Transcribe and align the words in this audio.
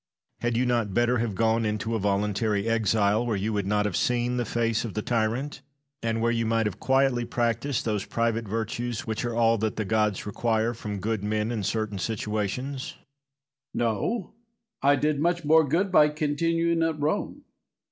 Had 0.39 0.57
you 0.57 0.65
not 0.65 0.95
better 0.95 1.19
have 1.19 1.35
gone 1.35 1.63
into 1.63 1.93
a 1.93 1.99
voluntary 1.99 2.67
exile, 2.67 3.23
where 3.23 3.35
you 3.35 3.53
would 3.53 3.67
not 3.67 3.85
have 3.85 3.95
seen 3.95 4.37
the 4.37 4.45
face 4.45 4.83
of 4.83 4.95
the 4.95 5.03
tyrant, 5.03 5.61
and 6.01 6.21
where 6.23 6.31
you 6.31 6.43
might 6.43 6.65
have 6.65 6.79
quietly 6.79 7.23
practised 7.23 7.85
those 7.85 8.03
private 8.03 8.47
virtues 8.47 9.05
which 9.05 9.23
are 9.25 9.35
all 9.35 9.59
that 9.59 9.75
the 9.75 9.85
gods 9.85 10.25
require 10.25 10.73
from 10.73 10.97
good 10.97 11.23
men 11.23 11.51
in 11.51 11.61
certain 11.61 11.99
situations? 11.99 12.95
Messalla. 13.75 13.91
No; 13.91 14.33
I 14.81 14.95
did 14.95 15.19
much 15.19 15.45
more 15.45 15.63
good 15.67 15.91
by 15.91 16.09
continuing 16.09 16.81
at 16.81 16.99
Rome. 16.99 17.43